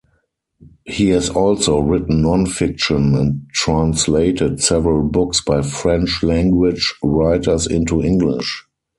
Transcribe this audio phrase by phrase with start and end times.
[0.83, 8.65] He has also written non-fiction, and translated several books by French-language writers into English.